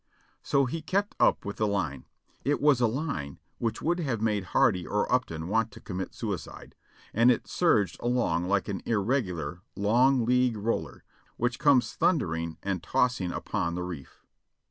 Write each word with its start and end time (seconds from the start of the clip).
So 0.41 0.65
he 0.65 0.81
kept 0.81 1.13
up 1.19 1.45
with 1.45 1.57
the 1.57 1.67
line. 1.67 2.05
It 2.43 2.59
was 2.59 2.81
a 2.81 2.87
line 2.87 3.37
which 3.59 3.83
would 3.83 3.99
have 3.99 4.19
made 4.19 4.45
Hardie 4.45 4.87
or 4.87 5.05
Upton 5.13 5.47
want 5.47 5.71
to 5.73 5.79
commit 5.79 6.15
suicide; 6.15 6.73
and 7.13 7.29
it 7.29 7.45
surged 7.47 7.97
along 7.99 8.47
like 8.47 8.67
an 8.67 8.81
irregular, 8.87 9.61
long 9.75 10.25
league 10.25 10.57
roller 10.57 11.03
which 11.37 11.59
comes 11.59 11.93
thundering 11.93 12.57
and 12.63 12.81
tossing 12.81 13.31
upon 13.31 13.75
the 13.75 13.83
reef. 13.83 14.25